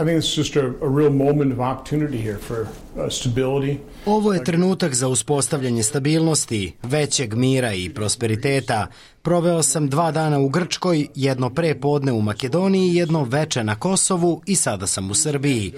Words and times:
I 0.00 0.04
think 0.04 0.18
it's 0.18 0.36
just 0.36 0.56
a, 0.56 0.66
a 0.66 0.88
real 0.88 1.10
moment 1.10 1.52
of 1.52 1.60
opportunity 1.60 2.18
here 2.18 2.38
for 2.38 2.60
uh, 2.60 3.10
stability. 3.10 3.78
Ovo 4.06 4.32
je 4.32 4.44
trenutak 4.44 4.94
za 4.94 5.08
uspostavljanje 5.08 5.82
stabilnosti, 5.82 6.72
većeg 6.82 7.34
mira 7.34 7.72
i 7.72 7.90
prosperiteta. 7.90 8.86
Proveo 9.24 9.62
sam 9.62 9.88
dva 9.88 10.10
dana 10.10 10.38
u 10.38 10.48
Grčkoj, 10.48 11.06
jedno 11.14 11.50
pre 11.50 11.74
podne 11.74 12.12
u 12.12 12.20
Makedoniji, 12.22 12.94
jedno 12.94 13.24
veče 13.24 13.64
na 13.64 13.74
Kosovu 13.74 14.42
i 14.46 14.56
sada 14.56 14.86
sam 14.86 15.10
u 15.10 15.14
Srbiji. 15.14 15.72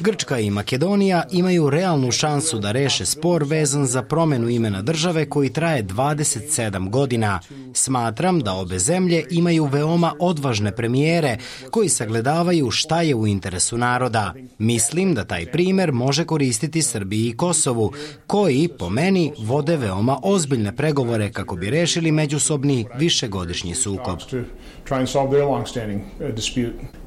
Grčka 0.00 0.38
i 0.38 0.50
Makedonija 0.50 1.22
imaju 1.32 1.70
realnu 1.70 2.12
šansu 2.12 2.58
da 2.58 2.72
reše 2.72 3.06
spor 3.06 3.44
vezan 3.44 3.86
za 3.86 4.02
promenu 4.02 4.48
imena 4.48 4.82
države 4.82 5.28
koji 5.28 5.50
traje 5.52 5.84
27 5.84 6.90
godina. 6.90 7.40
Smatram 7.74 8.40
da 8.40 8.52
obe 8.52 8.78
zemlje 8.78 9.24
imaju 9.30 9.64
veoma 9.64 10.14
odvažne 10.18 10.76
premijere 10.76 11.36
koji 11.70 11.88
sagledavaju 11.88 12.70
šta 12.70 13.02
je 13.02 13.14
u 13.14 13.26
interesu 13.26 13.78
naroda. 13.78 14.34
Mislim 14.58 15.14
da 15.14 15.24
taj 15.24 15.46
primer 15.52 15.92
može 15.92 16.24
koristiti 16.24 16.82
Srbiji 16.82 17.28
i 17.28 17.36
Kosovu, 17.36 17.92
koji, 18.26 18.68
po 18.78 18.90
meni, 18.90 19.32
vode 19.38 19.76
veoma 19.76 20.18
ozbiljne 20.22 20.76
pregovore 20.76 21.32
kako 21.32 21.56
bi 21.56 21.70
rešili 21.70 22.12
međusobni 22.12 22.89
višegodišnji 22.98 23.74
sukob. 23.74 24.18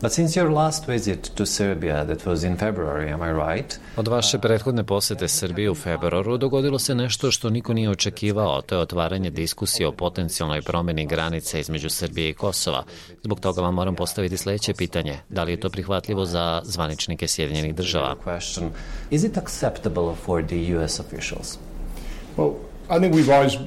But 0.01 0.11
since 0.11 0.39
your 0.39 0.49
last 0.49 0.87
visit 0.87 1.31
to 1.35 1.45
Serbia 1.45 2.05
that 2.05 2.25
was 2.25 2.43
in 2.43 2.57
February, 2.57 3.13
am 3.13 3.21
I 3.21 3.55
right? 3.55 3.79
Od 3.97 4.07
vaše 4.07 4.39
prethodne 4.39 4.83
posete 4.83 5.27
Srbiji 5.27 5.69
u 5.69 5.75
februaru 5.75 6.37
dogodilo 6.37 6.79
se 6.79 6.95
nešto 6.95 7.31
što 7.31 7.49
niko 7.49 7.73
nije 7.73 7.89
očekivao, 7.89 8.61
to 8.61 8.75
je 8.75 8.81
otvaranje 8.81 9.29
diskusije 9.29 9.87
o 9.87 9.91
potencijalnoj 9.91 10.61
promeni 10.61 11.05
granice 11.05 11.59
između 11.59 11.89
Srbije 11.89 12.29
i 12.29 12.33
Kosova. 12.33 12.83
Zbog 13.23 13.39
toga 13.39 13.61
vam 13.61 13.73
moram 13.73 13.95
postaviti 13.95 14.37
sledeće 14.37 14.73
pitanje. 14.73 15.19
Da 15.29 15.43
li 15.43 15.51
je 15.51 15.59
to 15.59 15.69
prihvatljivo 15.69 16.25
za 16.25 16.61
zvaničnike 16.65 17.27
Sjedinjenih 17.27 17.75
država? 17.75 18.15
Is 19.11 19.23
it 19.23 19.37
acceptable 19.37 20.15
for 20.25 20.45
the 20.45 20.77
US 20.77 20.99
officials? 20.99 21.57
Well, 22.37 22.53
I 22.89 22.99
think 22.99 23.13
we've 23.13 23.29
always 23.29 23.57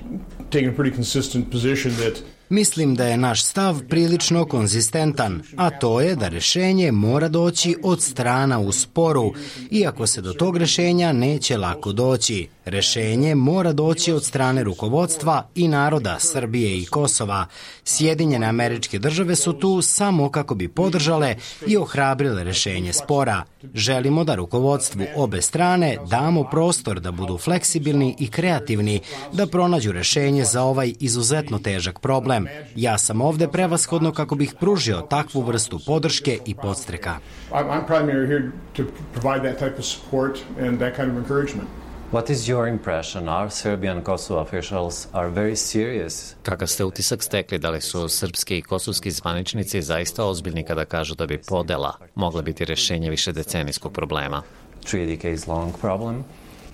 taken 0.50 0.70
a 0.70 0.72
pretty 0.72 0.91
consistent 0.91 1.50
position 1.50 1.95
that 1.97 2.22
Mislim 2.48 2.94
da 2.94 3.05
je 3.05 3.16
naš 3.16 3.44
stav 3.44 3.83
prilično 3.89 4.44
konzistentan, 4.44 5.42
a 5.56 5.70
to 5.70 6.00
je 6.00 6.16
da 6.16 6.28
rešenje 6.28 6.92
mora 6.92 7.28
doći 7.28 7.77
od 7.83 8.02
strana 8.02 8.58
u 8.58 8.72
sporu, 8.72 9.33
iako 9.70 10.06
se 10.06 10.20
do 10.20 10.33
tog 10.33 10.56
rešenja 10.56 11.12
neće 11.12 11.58
lako 11.58 11.92
doći. 11.92 12.48
Rešenje 12.64 13.34
mora 13.34 13.72
doći 13.72 14.12
od 14.12 14.24
strane 14.24 14.64
rukovodstva 14.64 15.48
i 15.55 15.69
naroda 15.69 16.17
Srbije 16.20 16.78
i 16.78 16.84
Kosova. 16.84 17.47
Sjedinjene 17.84 18.47
američke 18.47 18.98
države 18.98 19.36
su 19.36 19.52
tu 19.52 19.83
samo 19.83 20.30
kako 20.30 20.55
bi 20.55 20.69
podržale 20.69 21.36
i 21.67 21.77
ohrabrile 21.77 22.44
rešenje 22.44 22.92
spora. 22.92 23.42
Želimo 23.74 24.24
da 24.24 24.34
rukovodstvu 24.34 25.05
obe 25.17 25.42
strane 25.42 25.97
damo 26.11 26.44
prostor 26.44 27.00
da 27.00 27.11
budu 27.11 27.39
fleksibilni 27.39 28.17
i 28.19 28.28
kreativni, 28.28 29.00
da 29.33 29.47
pronađu 29.47 29.92
rešenje 29.92 30.44
za 30.44 30.62
ovaj 30.62 30.92
izuzetno 31.00 31.58
težak 31.58 32.00
problem. 32.00 32.36
Ja 32.75 32.98
sam 32.98 33.20
ovde 33.20 33.48
prevashodno 33.48 34.12
kako 34.12 34.34
bih 34.34 34.55
pružio 34.61 35.01
takvu 35.01 35.42
vrstu 35.42 35.81
podrške 35.87 36.39
i 36.47 36.55
podstreka. 36.55 37.19
I'm 37.53 37.87
primarily 37.87 38.27
here 38.27 38.53
to 38.77 38.83
provide 39.12 39.51
that 39.51 39.59
type 39.59 39.79
of 39.79 39.84
support 39.84 40.39
and 40.61 40.79
that 40.79 40.97
kind 40.97 41.11
of 41.11 41.17
encouragement. 41.17 41.69
What 42.12 42.31
is 42.31 42.48
your 42.48 42.69
impression? 42.69 43.29
Our 43.29 43.51
Serbian 43.51 44.03
Kosovo 44.03 44.41
officials 44.41 45.09
are 45.12 45.29
very 45.29 45.57
serious. 45.57 46.34
Kakav 46.42 46.69
ste 46.69 46.84
utisak 46.84 47.23
stekli 47.23 47.59
da 47.59 47.70
li 47.70 47.81
su 47.81 48.09
srpski 48.09 48.59
i 48.59 48.62
kosovski 48.62 49.11
zvaničnici 49.11 49.83
zaista 49.83 50.25
ozbiljni 50.25 50.64
kada 50.64 50.84
kažu 50.84 51.14
da 51.14 51.27
bi 51.27 51.39
podela 51.39 51.98
mogla 52.14 52.42
biti 52.42 52.64
rešenje 52.64 53.11
više 53.11 53.33
decenijskog 53.33 53.92
problema? 53.92 54.42
Three 54.91 55.07
decades 55.17 55.47
long 55.47 55.75
problem. 55.81 56.25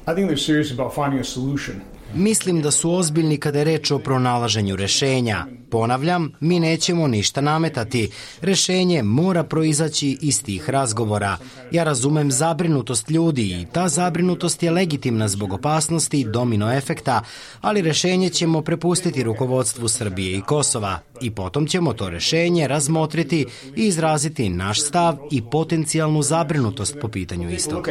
I 0.06 0.14
think 0.14 0.30
they're 0.30 0.46
serious 0.46 0.72
about 0.72 0.94
finding 0.94 1.20
a 1.20 1.24
solution. 1.24 1.80
Mislim 2.14 2.62
da 2.62 2.70
su 2.70 2.94
ozbiljni 2.94 3.36
kada 3.36 3.58
je 3.58 3.64
reč 3.64 3.90
o 3.90 3.98
pronalaženju 3.98 4.76
rešenja. 4.76 5.46
Ponavljam, 5.70 6.32
mi 6.40 6.60
nećemo 6.60 7.06
ništa 7.06 7.40
nametati. 7.40 8.10
Rešenje 8.40 9.02
mora 9.02 9.44
proizaći 9.44 10.18
iz 10.20 10.42
tih 10.42 10.70
razgovora. 10.70 11.36
Ja 11.70 11.84
razumem 11.84 12.30
zabrinutost 12.30 13.10
ljudi 13.10 13.42
i 13.42 13.66
ta 13.72 13.88
zabrinutost 13.88 14.62
je 14.62 14.70
legitimna 14.70 15.28
zbog 15.28 15.52
opasnosti 15.52 16.20
i 16.20 16.24
domino 16.24 16.72
efekta, 16.72 17.22
ali 17.60 17.82
rešenje 17.82 18.28
ćemo 18.28 18.62
prepustiti 18.62 19.22
rukovodstvu 19.22 19.88
Srbije 19.88 20.38
i 20.38 20.40
Kosova 20.40 20.98
i 21.20 21.30
potom 21.30 21.66
ćemo 21.66 21.92
to 21.92 22.10
rešenje 22.10 22.68
razmotriti 22.68 23.46
i 23.76 23.86
izraziti 23.86 24.48
naš 24.48 24.82
stav 24.82 25.16
i 25.30 25.42
potencijalnu 25.50 26.22
zabrinutost 26.22 26.96
po 27.00 27.08
pitanju 27.08 27.50
istog. 27.50 27.88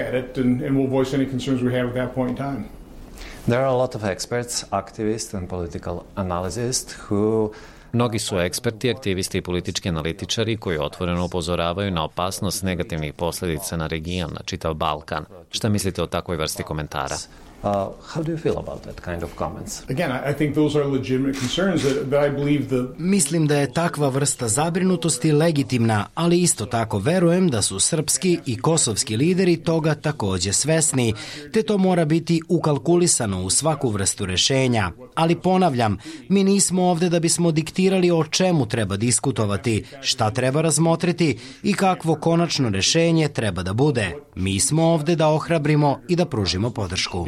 There 3.45 3.59
are 3.59 3.67
a 3.67 3.77
lot 3.77 3.95
of 3.95 4.03
experts, 4.03 4.65
activists 4.71 5.37
and 5.37 5.49
political 5.49 5.99
analysts 6.15 6.95
who 7.09 7.51
Mnogi 7.93 8.19
su 8.19 8.39
eksperti, 8.39 8.91
aktivisti 8.91 9.37
i 9.37 9.41
politički 9.41 9.89
analitičari 9.89 10.57
koji 10.57 10.77
otvoreno 10.77 11.25
upozoravaju 11.25 11.91
na 11.91 12.03
opasnost 12.03 12.63
negativnih 12.63 13.13
posledica 13.13 13.77
na 13.77 13.87
region, 13.87 14.29
na 14.33 14.39
čitav 14.45 14.73
Balkan. 14.73 15.25
Šta 15.51 15.69
mislite 15.69 16.03
o 16.03 16.07
takvoj 16.07 16.37
vrsti 16.37 16.63
komentara? 16.63 17.15
Uh, 17.63 17.69
how 18.15 18.23
do 18.23 18.31
you 18.31 18.37
feel 18.37 18.57
about 18.57 18.83
that 18.83 19.01
kind 19.01 19.23
of 19.23 19.35
comments? 19.35 19.83
Again, 19.89 20.11
I 20.11 20.33
think 20.33 20.55
those 20.55 20.79
are 20.79 20.85
legitimate 20.85 21.39
concerns 21.39 21.83
that, 21.83 22.09
that 22.09 22.23
I 22.23 22.29
believe 22.29 22.69
the... 22.69 22.87
Mislim 22.97 23.47
da 23.47 23.55
je 23.55 23.73
takva 23.73 24.09
vrsta 24.09 24.47
zabrinutosti 24.47 25.31
legitimna, 25.31 26.05
ali 26.15 26.41
isto 26.41 26.65
tako 26.65 26.99
verujem 26.99 27.49
da 27.49 27.61
su 27.61 27.79
srpski 27.79 28.39
i 28.45 28.57
kosovski 28.57 29.17
lideri 29.17 29.57
toga 29.57 29.95
takođe 29.95 30.53
svesni, 30.53 31.13
te 31.53 31.63
to 31.63 31.77
mora 31.77 32.05
biti 32.05 32.41
ukalkulisano 32.49 33.43
u 33.43 33.49
svaku 33.49 33.89
vrstu 33.89 34.25
rešenja. 34.25 34.91
Ali 35.15 35.35
ponavljam, 35.35 35.97
mi 36.29 36.43
nismo 36.43 36.83
ovde 36.83 37.09
da 37.09 37.19
bismo 37.19 37.51
diktirali 37.51 38.11
o 38.11 38.23
čemu 38.23 38.65
treba 38.65 38.97
diskutovati, 38.97 39.83
šta 40.01 40.31
treba 40.31 40.61
razmotriti 40.61 41.37
i 41.63 41.73
kakvo 41.73 42.15
konačno 42.15 42.69
rešenje 42.69 43.27
treba 43.27 43.63
da 43.63 43.73
bude. 43.73 44.15
Mi 44.35 44.59
smo 44.59 44.83
ovde 44.83 45.15
da 45.15 45.27
ohrabrimo 45.27 45.99
i 46.07 46.15
da 46.15 46.25
pružimo 46.25 46.69
podršku. 46.69 47.25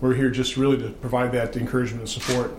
We're 0.00 0.14
here 0.14 0.30
just 0.30 0.56
really 0.56 0.76
to 0.78 0.90
provide 0.90 1.32
that 1.32 1.56
encouragement 1.56 2.00
and 2.00 2.08
support. 2.08 2.56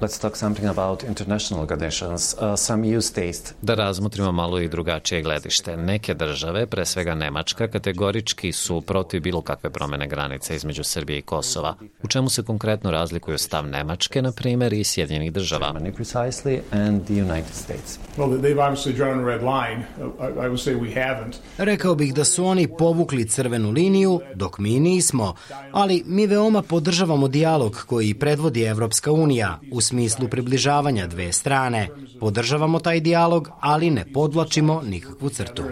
Let's 0.00 0.20
talk 0.20 0.36
something 0.36 0.68
about 0.68 1.04
international 1.04 1.66
conditions. 1.66 2.34
Uh, 2.34 2.56
some 2.56 2.88
EU 2.88 3.00
states... 3.00 3.54
Da 3.62 3.74
razmotrimo 3.74 4.32
malo 4.32 4.60
i 4.60 4.68
drugačije 4.68 5.22
gledište. 5.22 5.76
Neke 5.76 6.14
države, 6.14 6.66
pre 6.66 6.84
svega 6.86 7.14
Nemačka, 7.14 7.68
kategorički 7.68 8.52
su 8.52 8.80
protiv 8.80 9.22
bilo 9.22 9.40
kakve 9.40 9.70
promene 9.70 10.08
granice 10.08 10.56
između 10.56 10.84
Srbije 10.84 11.18
i 11.18 11.22
Kosova. 11.22 11.74
U 12.02 12.08
čemu 12.08 12.28
se 12.28 12.42
konkretno 12.42 12.90
razlikuju 12.90 13.38
stav 13.38 13.66
Nemačke, 13.66 14.22
na 14.22 14.32
primer, 14.32 14.72
i 14.72 14.84
Sjedinjenih 14.84 15.32
država? 15.32 15.72
Germany 15.72 15.92
precisely 15.96 16.60
and 16.70 17.04
the 17.04 17.14
United 17.14 17.54
States. 17.54 17.98
Well, 18.16 18.40
they've 18.40 18.68
obviously 18.68 18.96
drawn 18.96 19.20
a 19.20 19.26
red 19.26 19.42
line. 19.42 19.84
I, 19.98 20.46
I 20.46 20.48
would 20.48 20.60
say 20.60 20.74
we 20.74 20.94
haven't. 20.94 21.34
Rekao 21.58 21.94
bih 21.94 22.14
da 22.14 22.24
su 22.24 22.44
oni 22.44 22.68
povukli 22.78 23.28
crvenu 23.28 23.70
liniju, 23.70 24.20
dok 24.34 24.58
mi 24.58 24.80
nismo, 24.80 25.34
ali 25.72 26.02
mi 26.06 26.26
veoma 26.26 26.62
podržavamo 26.62 27.28
dijalog 27.28 27.84
koji 27.86 28.14
predvodi 28.14 28.62
Evropska 28.62 29.12
unija 29.12 29.60
u 29.72 29.80
smislu 29.86 30.28
približavanja 30.28 31.06
dve 31.06 31.32
strane. 31.32 31.88
Podržavamo 32.20 32.78
taj 32.78 33.00
dijalog, 33.00 33.50
ali 33.60 33.90
ne 33.90 34.04
podvlačimo 34.14 34.82
nikakvu 34.82 35.30
crtu. 35.36 35.62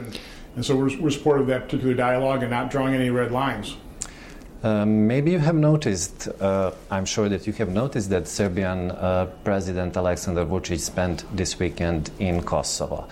And 0.56 0.64
so 0.64 0.75
we're, 0.75 0.94
we're 1.00 1.10
supportive 1.10 1.42
of 1.42 1.48
that 1.48 1.62
particular 1.70 1.94
dialogue 1.94 2.42
and 2.44 2.50
not 2.50 2.70
drawing 2.72 2.94
any 2.94 3.10
red 3.10 3.32
lines. 3.32 3.74
Uh, 4.62 4.84
maybe 4.86 5.30
you 5.30 5.41
have 5.41 5.58
noticed, 5.58 6.28
uh, 6.41 6.70
I'm 6.91 7.04
sure 7.04 7.28
that 7.28 7.47
you 7.47 7.53
have 7.58 7.70
noticed 7.72 8.08
that 8.10 8.28
Serbian 8.28 8.91
uh, 8.91 9.26
President 9.44 9.94
Aleksandar 9.94 10.47
Vučić 10.47 10.80
spent 10.80 11.24
this 11.36 11.60
weekend 11.60 12.10
in 12.19 12.42
Kosovo. 12.42 13.04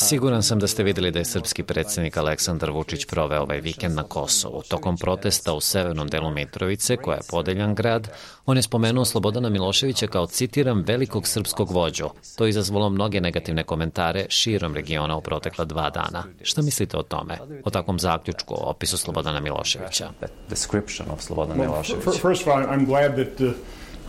Siguran 0.00 0.42
sam 0.42 0.58
da 0.58 0.66
ste 0.66 0.82
videli 0.82 1.10
da 1.10 1.18
je 1.18 1.24
srpski 1.24 1.62
predsednik 1.62 2.16
Aleksandar 2.16 2.70
Vučić 2.70 3.06
proveo 3.06 3.42
ovaj 3.42 3.60
vikend 3.60 3.94
na 3.94 4.02
Kosovu. 4.02 4.62
Tokom 4.68 4.96
protesta 4.96 5.52
u 5.52 5.60
severnom 5.60 6.08
delu 6.08 6.30
Mitrovice, 6.30 6.96
koja 6.96 7.14
je 7.14 7.22
podeljan 7.30 7.74
grad, 7.74 8.08
on 8.46 8.56
je 8.56 8.62
spomenuo 8.62 9.04
Slobodana 9.04 9.48
Miloševića 9.48 10.06
kao, 10.06 10.26
citiram, 10.26 10.84
velikog 10.86 11.28
srpskog 11.28 11.70
vođu. 11.70 12.08
To 12.36 12.44
je 12.44 12.50
izazvalo 12.50 12.90
mnoge 12.90 13.20
negativne 13.20 13.64
komentare 13.64 14.26
širom 14.28 14.74
regiona 14.74 15.16
u 15.16 15.20
protekla 15.20 15.64
dva 15.64 15.90
dana. 15.90 16.24
Šta 16.42 16.62
mislite 16.62 16.96
o 16.96 17.02
tome? 17.02 17.38
O 17.64 17.70
takvom 17.70 17.98
zaključku, 17.98 18.54
o 18.54 18.70
opisu 18.70 18.98
Slobodana 18.98 19.40
Miloševića? 19.40 20.10
Description 20.48 21.10
of 21.10 21.22
Slobodan 21.22 21.58
Milošević. 21.58 22.04
First 22.04 22.42
of 22.42 22.48
all, 22.48 22.66
I'm 22.66 22.86
glad 22.86 23.14
that 23.14 23.40
uh, 23.40 23.52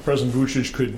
President 0.05 0.35
Vučić 0.35 0.75
could. 0.75 0.91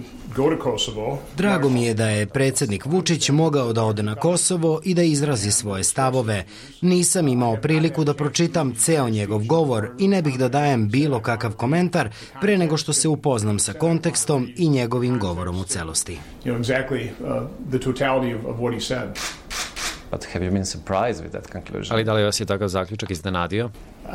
Drago 1.38 1.70
mi 1.70 1.84
je 1.84 1.94
da 1.94 2.10
je 2.10 2.26
predsednik 2.26 2.86
Vučić 2.86 3.30
mogao 3.30 3.74
da 3.74 3.84
ode 3.84 4.04
na 4.04 4.16
Kosovo 4.16 4.82
i 4.84 4.94
da 4.94 5.04
izrazi 5.04 5.52
svoje 5.52 5.84
stavove. 5.84 6.46
Nisam 6.82 7.28
imao 7.28 7.56
priliku 7.56 8.04
da 8.04 8.14
pročitam 8.14 8.76
ceo 8.76 9.10
njegov 9.10 9.44
govor 9.44 9.90
i 10.00 10.08
ne 10.08 10.22
bih 10.22 10.38
da 10.40 10.50
dajem 10.50 10.90
bilo 10.90 11.20
kakav 11.20 11.52
komentar 11.52 12.10
pre 12.42 12.58
nego 12.58 12.78
što 12.78 12.94
se 12.94 13.08
upoznam 13.08 13.60
sa 13.60 13.74
kontekstom 13.74 14.48
i 14.56 14.70
njegovim 14.70 15.20
govorom 15.20 15.60
u 15.60 15.64
celosti. 15.64 16.18
You 16.46 16.54
know, 16.54 16.64
exactly 16.64 17.04
uh, 17.04 17.48
the 17.70 17.80
totality 17.80 18.40
of, 18.40 18.46
of 18.46 18.60
what 18.60 18.74
he 18.74 18.80
said. 18.80 19.10
But 20.12 20.26
have 20.34 20.46
you 20.46 20.52
been 20.52 20.66
surprised 20.66 21.24
with 21.24 21.32
that 21.32 21.52
conclusion? 21.52 21.94
Ali 21.94 22.04
da 22.04 22.14
li 22.14 22.24
vas 22.24 22.40
je 22.40 22.46
takav 22.46 22.68
zaključak 22.68 23.12
iznenadio? 23.12 23.66
Uh, 23.66 24.12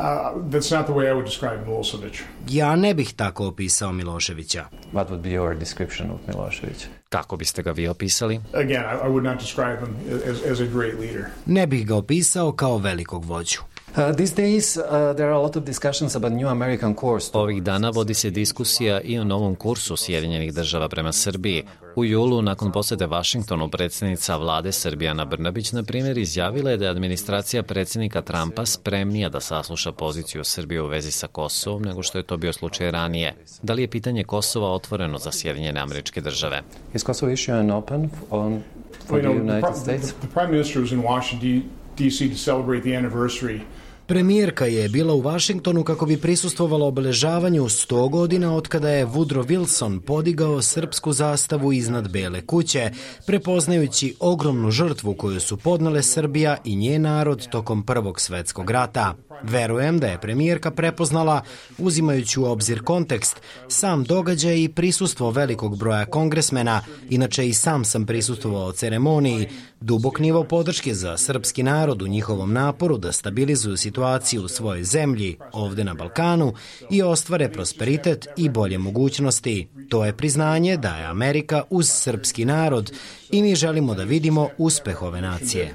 that's 0.50 0.76
not 0.76 0.86
the 0.86 0.92
way 0.94 1.06
I 1.08 1.12
would 1.12 1.24
describe 1.24 1.64
Milosevic. 1.66 2.22
Ja 2.48 2.76
ne 2.76 2.94
bih 2.94 3.14
tako 3.14 3.46
opisao 3.46 3.92
Miloševića. 3.92 4.64
What 4.92 5.08
would 5.08 5.20
be 5.20 5.28
your 5.30 5.58
description 5.58 6.10
of 6.10 6.20
Milosevic? 6.28 6.86
Kako 7.08 7.36
biste 7.36 7.62
ga 7.62 7.70
vi 7.70 7.88
opisali? 7.88 8.40
Again, 8.52 8.82
I, 8.84 9.06
I 9.06 9.08
would 9.08 9.22
not 9.22 9.38
describe 9.40 9.78
him 9.80 10.20
as, 10.30 10.52
as 10.52 10.60
a 10.60 10.66
great 10.72 11.00
leader. 11.00 11.24
Ne 11.46 11.66
bih 11.66 11.86
ga 11.86 11.96
opisao 11.96 12.52
kao 12.52 12.78
velikog 12.78 13.24
vođu. 13.24 13.60
Uh, 13.96 14.12
these 14.16 14.34
days, 14.34 14.76
uh, 14.76 15.14
there 15.16 15.28
are 15.28 15.32
a 15.32 15.40
lot 15.40 15.56
of 15.56 15.64
discussions 15.64 16.16
about 16.16 16.32
new 16.32 16.48
American 16.48 16.94
course. 16.94 17.30
Ovih 17.32 17.62
dana 17.62 17.90
vodi 17.90 18.14
se 18.14 18.30
diskusija 18.30 19.00
i 19.00 19.18
o 19.18 19.24
novom 19.24 19.54
kursu 19.54 19.96
Sjedinjenih 19.96 20.54
država 20.54 20.88
prema 20.88 21.12
Srbiji. 21.12 21.64
U 21.94 22.04
julu, 22.04 22.42
nakon 22.42 22.72
posete 22.72 23.06
Vašingtonu, 23.06 23.68
predsednica 23.68 24.36
vlade 24.36 24.72
Srbijana 24.72 25.24
Brnabić, 25.24 25.72
na 25.72 25.82
primjer, 25.82 26.18
izjavila 26.18 26.70
je 26.70 26.76
da 26.76 26.84
je 26.84 26.90
administracija 26.90 27.62
predsednika 27.62 28.22
Trumpa 28.22 28.66
spremnija 28.66 29.28
da 29.28 29.40
sasluša 29.40 29.92
poziciju 29.92 30.44
Srbije 30.44 30.82
u 30.82 30.86
vezi 30.86 31.10
sa 31.10 31.26
Kosovom 31.26 31.82
nego 31.82 32.02
što 32.02 32.18
je 32.18 32.22
to 32.22 32.36
bio 32.36 32.52
slučaj 32.52 32.90
ranije. 32.90 33.34
Da 33.62 33.72
li 33.72 33.82
je 33.82 33.88
pitanje 33.88 34.24
Kosova 34.24 34.72
otvoreno 34.72 35.18
za 35.18 35.32
Sjedinjene 35.32 35.80
američke 35.80 36.20
države? 36.20 36.62
Is 36.94 37.02
Kosovo 37.02 37.32
issue 37.32 37.54
an 37.54 37.70
open 37.70 38.10
on, 38.30 38.62
for 39.06 39.20
the 39.20 39.30
United 39.30 39.76
States? 39.76 40.12
the, 40.12 40.26
the 40.26 40.34
prime 40.34 40.50
minister 40.50 40.80
was 40.82 40.92
in 40.92 41.02
Washington, 41.02 41.62
D.C. 41.98 42.28
to 42.28 42.36
celebrate 42.36 42.82
the 42.82 42.96
anniversary 42.96 43.60
Premijerka 44.08 44.66
je 44.66 44.88
bila 44.88 45.14
u 45.14 45.20
Vašingtonu 45.20 45.84
kako 45.84 46.06
bi 46.06 46.20
prisustvovala 46.20 46.86
obeležavanju 46.86 47.62
100 47.62 48.10
godina 48.10 48.54
od 48.54 48.68
kada 48.68 48.90
je 48.90 49.06
Woodrow 49.06 49.46
Wilson 49.46 50.00
podigao 50.00 50.62
srpsku 50.62 51.12
zastavu 51.12 51.72
iznad 51.72 52.12
Bele 52.12 52.46
kuće, 52.46 52.90
prepoznajući 53.26 54.14
ogromnu 54.20 54.70
žrtvu 54.70 55.14
koju 55.14 55.40
su 55.40 55.56
podnale 55.56 56.02
Srbija 56.02 56.56
i 56.64 56.76
njen 56.76 57.02
narod 57.02 57.48
tokom 57.48 57.82
Prvog 57.82 58.20
svetskog 58.20 58.70
rata. 58.70 59.14
Verujem 59.42 59.98
da 59.98 60.06
je 60.06 60.20
premijerka 60.20 60.70
prepoznala, 60.70 61.42
uzimajući 61.78 62.40
u 62.40 62.44
obzir 62.44 62.82
kontekst, 62.82 63.40
sam 63.68 64.04
događaj 64.04 64.62
i 64.62 64.68
prisustvo 64.68 65.30
velikog 65.30 65.78
broja 65.78 66.06
kongresmena, 66.06 66.80
inače 67.10 67.48
i 67.48 67.54
sam 67.54 67.84
sam 67.84 68.06
prisustvovao 68.06 68.72
ceremoniji, 68.72 69.48
dubok 69.80 70.18
nivo 70.18 70.44
podrške 70.44 70.94
za 70.94 71.16
srpski 71.16 71.62
narod 71.62 72.02
u 72.02 72.06
njihovom 72.06 72.52
naporu 72.52 72.98
da 72.98 73.12
stabilizuju 73.12 73.76
situaciju 73.76 74.42
u 74.42 74.48
svojoj 74.48 74.84
zemlji, 74.84 75.36
ovde 75.52 75.84
na 75.84 75.94
Balkanu, 75.94 76.52
i 76.90 77.02
ostvare 77.02 77.52
prosperitet 77.52 78.26
i 78.36 78.48
bolje 78.48 78.78
mogućnosti. 78.78 79.68
To 79.88 80.04
je 80.04 80.16
priznanje 80.16 80.76
da 80.76 80.96
je 80.96 81.06
Amerika 81.06 81.62
uz 81.70 81.88
srpski 81.88 82.44
narod 82.44 82.92
i 83.30 83.42
mi 83.42 83.54
želimo 83.54 83.94
da 83.94 84.04
vidimo 84.04 84.48
uspeh 84.58 85.02
ove 85.02 85.20
nacije. 85.20 85.74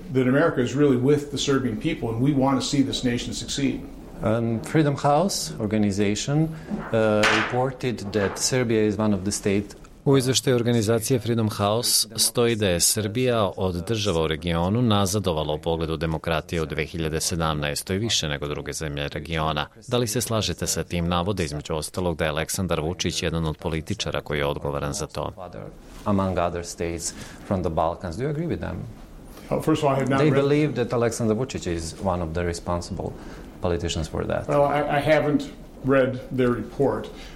Succeed. 3.51 3.79
Um, 4.23 4.59
Freedom 4.71 4.95
House 4.95 5.53
organization 5.59 6.43
uh, 6.43 7.23
reported 7.43 7.97
that 8.13 8.39
Serbia 8.39 8.87
is 8.87 8.97
one 8.97 9.15
of 9.15 9.21
the 9.23 9.31
state 9.31 9.75
U 10.05 10.17
izveštaju 10.17 10.55
organizacije 10.55 11.19
Freedom 11.19 11.49
House 11.49 12.07
stoji 12.15 12.55
da 12.55 12.67
je 12.67 12.79
Srbija 12.79 13.51
od 13.57 13.87
država 13.87 14.23
u 14.23 14.27
regionu 14.27 14.81
nazadovala 14.81 15.53
u 15.53 15.57
pogledu 15.57 15.97
demokratije 15.97 16.61
u 16.61 16.65
2017. 16.65 17.93
i 17.93 17.97
više 17.97 18.27
nego 18.27 18.47
druge 18.47 18.73
zemlje 18.73 19.07
regiona. 19.07 19.67
Da 19.87 19.97
li 19.97 20.07
se 20.07 20.21
slažete 20.21 20.67
sa 20.67 20.83
tim 20.83 21.07
navode 21.07 21.43
između 21.43 21.73
ostalog 21.73 22.17
da 22.17 22.23
je 22.23 22.29
Aleksandar 22.29 22.79
Vučić 22.79 23.23
jedan 23.23 23.45
od 23.45 23.57
političara 23.57 24.21
koji 24.21 24.39
je 24.39 24.45
odgovoran 24.45 24.93
za 24.93 25.07
to? 25.07 25.31
among 26.05 26.37
other 26.37 26.65
states 26.65 27.13
from 27.47 27.61
the 27.61 27.69
Balkans. 27.69 28.17
Do 28.17 28.23
you 28.23 28.29
agree 28.29 28.47
with 28.47 28.59
them? 28.59 28.77
Uh, 29.51 29.59
First 29.61 29.81
of 29.83 29.89
all, 29.89 29.95
I 29.95 29.99
have 29.99 30.09
not 30.09 30.19
They 30.19 30.31
read. 30.31 30.41
believe 30.41 30.75
that 30.75 30.93
Alexander 30.93 31.35
Vucic 31.35 31.67
is 31.67 31.95
one 32.01 32.21
of 32.21 32.33
the 32.33 32.43
responsible 32.45 33.13
politicians 33.61 34.07
for 34.07 34.23
that. 34.23 34.47
Well, 34.47 34.63
I, 34.65 34.79
I 34.97 34.99
haven't 34.99 35.51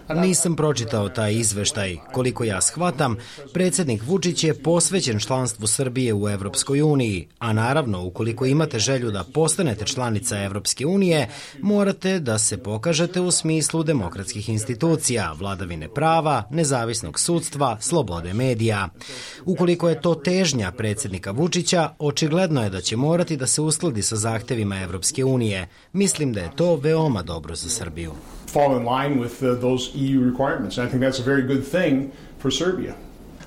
Nisam 0.09 0.55
pročitao 0.55 1.09
taj 1.09 1.33
izveštaj. 1.33 1.97
Koliko 2.13 2.43
ja 2.43 2.61
shvatam, 2.61 3.17
predsednik 3.53 4.01
Vučić 4.07 4.43
je 4.43 4.53
posvećen 4.53 5.19
članstvu 5.19 5.67
Srbije 5.67 6.13
u 6.13 6.29
Evropskoj 6.29 6.81
uniji, 6.81 7.27
a 7.39 7.53
naravno, 7.53 8.03
ukoliko 8.03 8.45
imate 8.45 8.79
želju 8.79 9.11
da 9.11 9.23
postanete 9.33 9.85
članica 9.85 10.43
Evropske 10.43 10.85
unije, 10.85 11.29
morate 11.61 12.19
da 12.19 12.37
se 12.37 12.57
pokažete 12.57 13.21
u 13.21 13.31
smislu 13.31 13.83
demokratskih 13.83 14.49
institucija, 14.49 15.33
vladavine 15.39 15.87
prava, 15.87 16.43
nezavisnog 16.49 17.19
sudstva, 17.19 17.77
slobode 17.81 18.33
medija. 18.33 18.89
Ukoliko 19.45 19.89
je 19.89 20.01
to 20.01 20.15
težnja 20.15 20.71
predsednika 20.71 21.31
Vučića, 21.31 21.89
očigledno 21.99 22.63
je 22.63 22.69
da 22.69 22.81
će 22.81 22.95
morati 22.95 23.37
da 23.37 23.47
se 23.47 23.61
uskladi 23.61 24.01
sa 24.01 24.15
zahtevima 24.15 24.81
Evropske 24.81 25.25
unije. 25.25 25.67
Mislim 25.93 26.33
da 26.33 26.41
je 26.41 26.55
to 26.55 26.75
veoma 26.75 27.21
dobro 27.23 27.55
za 27.55 27.69
Srbiju. 27.69 28.11
Fall 28.47 28.77
in 28.77 28.83
line 28.85 29.19
with 29.19 29.43
uh, 29.43 29.53
those 29.61 29.91
EU 29.95 30.21
requirements. 30.31 30.77
And 30.77 30.87
I 30.87 30.91
think 30.91 31.01
that's 31.03 31.19
a 31.19 31.23
very 31.23 31.41
good 31.41 31.63
thing 31.71 32.11
for 32.39 32.51
Serbia. 32.51 32.95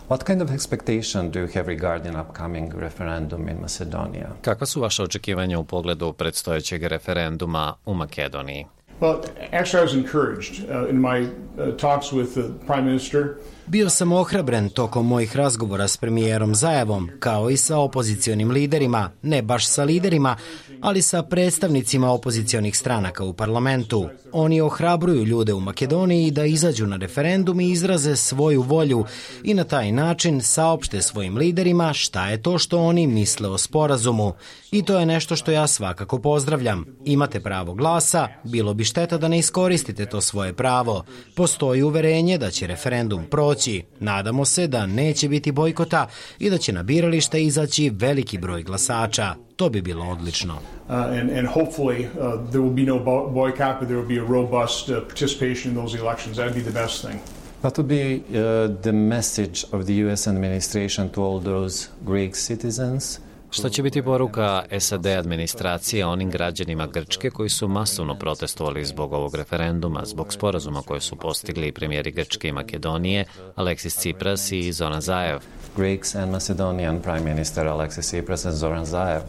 What 0.08 0.24
kind 0.24 0.42
of 0.42 0.50
expectation 0.50 1.30
do 1.30 1.40
you 1.40 1.46
have 1.46 1.66
regarding 1.66 2.16
upcoming 2.16 2.72
referendum 2.74 3.48
in 3.48 3.60
Macedonia? 3.60 4.28
Kakva 4.42 4.66
su 4.66 4.80
vaše 4.80 5.02
očekivanja 5.02 5.58
u 5.58 5.64
pogledu 5.64 6.12
predstojećeg 6.12 6.82
referenduma 6.82 7.74
u 7.86 7.94
Makedoniji? 7.94 8.66
Well, 9.00 9.20
actually, 9.52 9.80
I 9.80 9.84
was 9.84 9.94
encouraged 9.94 10.68
uh, 10.70 10.90
in 10.90 11.00
my 11.00 11.20
uh, 11.20 11.76
talks 11.76 12.12
with 12.12 12.34
the 12.34 12.66
prime 12.66 12.84
minister. 12.84 13.36
Bio 13.66 13.90
sam 13.90 14.12
ohrabren 14.12 14.68
tokom 14.70 15.06
mojih 15.06 15.36
razgovora 15.36 15.88
s 15.88 15.96
premijerom 15.96 16.54
Zajevom, 16.54 17.10
kao 17.18 17.50
i 17.50 17.56
sa 17.56 17.78
opozicionim 17.78 18.50
liderima, 18.50 19.10
ne 19.22 19.42
baš 19.42 19.66
sa 19.66 19.84
liderima, 19.84 20.36
ali 20.80 21.02
sa 21.02 21.22
predstavnicima 21.22 22.10
opozicionih 22.10 22.76
stranaka 22.76 23.24
u 23.24 23.32
parlamentu. 23.32 24.08
Oni 24.32 24.60
ohrabruju 24.60 25.24
ljude 25.24 25.54
u 25.54 25.60
Makedoniji 25.60 26.30
da 26.30 26.44
izađu 26.44 26.86
na 26.86 26.96
referendum 26.96 27.60
i 27.60 27.70
izraze 27.70 28.16
svoju 28.16 28.62
volju 28.62 29.04
i 29.44 29.54
na 29.54 29.64
taj 29.64 29.92
način 29.92 30.40
saopšte 30.40 31.02
svojim 31.02 31.36
liderima 31.36 31.92
šta 31.92 32.28
je 32.28 32.42
to 32.42 32.58
što 32.58 32.80
oni 32.80 33.06
misle 33.06 33.48
o 33.48 33.58
sporazumu. 33.58 34.32
I 34.70 34.82
to 34.82 34.98
je 34.98 35.06
nešto 35.06 35.36
što 35.36 35.50
ja 35.50 35.66
svakako 35.66 36.18
pozdravljam. 36.18 36.84
Imate 37.04 37.40
pravo 37.40 37.74
glasa, 37.74 38.28
bilo 38.44 38.74
bi 38.74 38.84
šteta 38.84 39.18
da 39.18 39.28
ne 39.28 39.38
iskoristite 39.38 40.06
to 40.06 40.20
svoje 40.20 40.52
pravo. 40.52 41.04
Postoji 41.34 41.82
uverenje 41.82 42.38
da 42.38 42.50
će 42.50 42.66
referendum 42.66 43.24
proći. 43.30 43.82
Nadamo 44.00 44.44
se 44.44 44.66
da 44.66 44.86
neće 44.86 45.28
biti 45.28 45.52
bojkota 45.52 46.06
i 46.38 46.50
da 46.50 46.58
će 46.58 46.72
na 46.72 46.82
biralište 46.82 47.42
izaći 47.42 47.90
veliki 47.94 48.38
broj 48.38 48.62
glasača. 48.62 49.47
To 49.58 49.68
bi 49.70 49.82
bilo 49.82 50.04
odlično. 50.04 50.54
Uh, 50.54 50.94
and, 50.94 51.30
and 51.30 51.48
hopefully 51.48 52.06
uh, 52.06 52.50
there 52.50 52.60
will 52.60 52.74
be 52.74 52.82
no 52.82 52.98
bo- 52.98 53.28
boycott, 53.30 53.80
but 53.80 53.88
there 53.88 53.98
will 53.98 54.08
be 54.08 54.20
a 54.20 54.24
robust 54.24 54.88
uh, 54.88 54.94
participation 55.00 55.72
in 55.72 55.82
those 55.82 55.98
elections. 55.98 56.36
That'd 56.36 56.54
be 56.54 56.70
the 56.70 56.82
best 56.82 57.00
thing. 57.06 57.20
What 57.62 57.78
would 57.78 57.88
be 57.88 58.22
uh, 58.30 58.82
the 58.82 58.92
message 58.92 59.66
of 59.72 59.86
the 59.86 59.94
US 60.04 60.28
administration 60.28 61.10
to 61.10 61.22
all 61.22 61.40
those 61.40 61.88
Greek 62.06 62.36
citizens 62.36 63.18
Šta 63.50 63.68
će 63.68 63.82
biti 63.82 64.02
poruka 64.02 64.62
SAD 64.80 65.06
administracije 65.06 66.06
onim 66.06 66.30
građanima 66.30 66.86
Grčke 66.86 67.30
koji 67.30 67.48
su 67.48 67.68
masovno 67.68 68.14
protestovali 68.14 68.84
zbog 68.84 69.12
ovog 69.12 69.34
referenduma, 69.34 70.04
zbog 70.04 70.32
sporazuma 70.32 70.82
koje 70.82 71.00
su 71.00 71.16
postigli 71.16 71.72
premijeri 71.72 72.10
Grčke 72.10 72.48
i 72.48 72.52
Makedonije, 72.52 73.24
Aleksis 73.54 73.96
Tsipras 73.96 74.52
i 74.52 74.72
Zoran 74.72 75.00
Zaev? 75.00 75.38
Greeks 75.76 76.14
and 76.14 76.32
Macedonian 76.32 77.00
Prime 77.02 77.34
Minister 77.34 77.66
Alexis 77.66 78.06
Tsipras 78.06 78.46
and 78.46 78.56
Zoran 78.56 78.84
Zaev. 78.84 79.20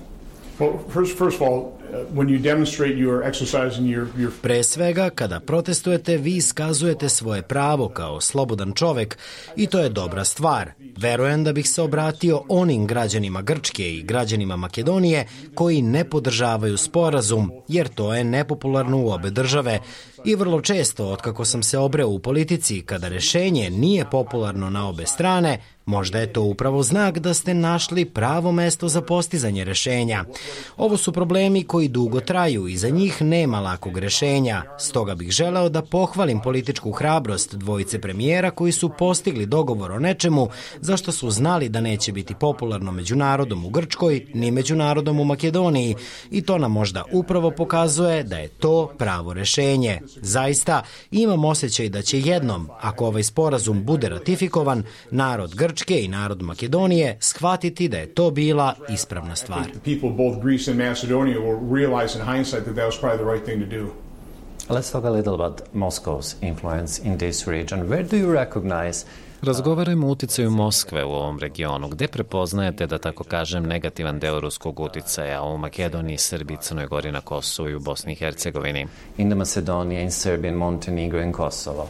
Pre 4.42 4.64
svega, 4.64 5.10
kada 5.10 5.40
protestujete, 5.40 6.18
vi 6.18 6.36
iskazujete 6.36 7.10
svoje 7.10 7.42
pravo 7.42 7.90
kao 7.90 8.22
slobodan 8.22 8.74
čovek 8.74 9.18
i 9.56 9.68
to 9.68 9.80
je 9.80 9.90
dobra 9.90 10.26
stvar. 10.26 10.72
Verujem 10.98 11.44
da 11.44 11.54
bih 11.54 11.70
se 11.70 11.82
obratio 11.82 12.44
onim 12.50 12.88
građanima 12.88 13.42
Grčke 13.42 13.94
i 13.94 14.04
građanima 14.04 14.56
Makedonije 14.56 15.28
koji 15.56 15.82
ne 15.82 16.04
podržavaju 16.04 16.78
sporazum, 16.78 17.52
jer 17.68 17.88
to 17.88 18.16
je 18.16 18.24
nepopularno 18.24 18.98
u 18.98 19.12
obe 19.12 19.30
države 19.30 19.80
i 20.26 20.36
vrlo 20.36 20.62
često, 20.62 21.08
otkako 21.08 21.46
sam 21.46 21.64
se 21.64 21.78
obreo 21.78 22.08
u 22.08 22.20
politici, 22.20 22.82
kada 22.82 23.08
rešenje 23.08 23.70
nije 23.70 24.10
popularno 24.10 24.70
na 24.70 24.90
obe 24.90 25.06
strane, 25.06 25.60
Možda 25.90 26.20
je 26.20 26.34
to 26.34 26.42
upravo 26.42 26.84
znak 26.84 27.20
da 27.20 27.34
ste 27.34 27.54
našli 27.54 28.06
pravo 28.06 28.52
mesto 28.52 28.88
za 28.88 29.02
postizanje 29.02 29.64
rešenja. 29.64 30.26
Ovo 30.78 30.98
su 30.98 31.12
problemi 31.12 31.64
koji 31.64 31.88
dugo 31.88 32.20
traju 32.20 32.68
i 32.68 32.78
za 32.78 32.90
njih 32.90 33.22
nema 33.22 33.60
lakog 33.60 33.98
rešenja. 33.98 34.64
Stoga 34.80 35.16
bih 35.16 35.32
želeo 35.32 35.70
da 35.70 35.82
pohvalim 35.82 36.42
političku 36.42 36.92
hrabrost 36.92 37.56
dvojice 37.56 38.02
premijera 38.02 38.52
koji 38.52 38.72
su 38.72 38.90
postigli 38.98 39.46
dogovor 39.46 39.92
o 39.92 40.00
nečemu 40.00 40.48
zašto 40.82 41.12
su 41.12 41.30
znali 41.30 41.70
da 41.70 41.82
neće 41.82 42.12
biti 42.12 42.36
popularno 42.36 42.92
među 42.92 43.16
narodom 43.16 43.66
u 43.66 43.70
Grčkoj 43.70 44.26
ni 44.34 44.52
među 44.52 44.76
narodom 44.76 45.20
u 45.20 45.26
Makedoniji 45.26 45.96
i 46.32 46.42
to 46.42 46.58
nam 46.58 46.72
možda 46.72 47.04
upravo 47.12 47.52
pokazuje 47.52 48.24
da 48.24 48.38
je 48.38 48.48
to 48.48 48.92
pravo 48.98 49.34
rešenje. 49.34 50.02
Zaista 50.22 50.84
imam 51.12 51.46
osjećaj 51.46 51.90
da 51.90 52.02
će 52.02 52.20
jednom, 52.20 52.70
ako 52.82 53.06
ovaj 53.06 53.24
sporazum 53.24 53.84
bude 53.84 54.10
ratifikovan, 54.10 54.84
narod 55.12 55.56
Grčke 55.56 55.79
Grčke 55.80 56.04
i 56.04 56.08
narod 56.08 56.42
Makedonije 56.42 57.18
shvatiti 57.20 57.88
da 57.88 57.98
je 57.98 58.14
to 58.16 58.32
bila 58.32 58.76
ispravna 58.90 59.36
stvar. 59.36 59.64
Let's 64.70 64.92
talk 64.92 65.06
a 65.06 65.10
little 65.10 65.34
about 65.34 65.62
Moscow's 65.74 66.36
influence 66.42 67.02
in 67.06 67.18
this 67.18 67.48
region. 67.48 67.82
Where 67.82 68.04
do 68.04 68.18
you 68.18 68.34
recognize 68.34 69.06
Razgovarajmo 69.42 70.08
o 70.08 70.10
uticaju 70.10 70.52
Moskve 70.52 71.04
u 71.04 71.12
ovom 71.12 71.40
regionu. 71.40 71.88
Gde 71.88 72.08
prepoznajete, 72.08 72.88
da 72.88 72.98
tako 72.98 73.24
kažem, 73.24 73.64
negativan 73.64 74.20
deo 74.20 74.40
ruskog 74.40 74.80
uticaja 74.80 75.42
u 75.44 75.58
Makedoniji, 75.58 76.18
Srbiji, 76.18 76.58
Crnoj 76.62 76.88
Gori, 76.88 77.12
na 77.12 77.22
Kosovu 77.22 77.70
i 77.70 77.76
u 77.76 77.80
Bosni 77.80 78.12
i 78.12 78.16
Hercegovini? 78.16 78.88
In 79.18 79.30
the 79.30 79.36
Macedonia, 79.36 80.02
in 80.02 80.12
Serbia, 80.12 80.52
in 80.52 80.58
Montenegro, 80.58 81.22
in 81.22 81.32
Kosovo. 81.32 81.88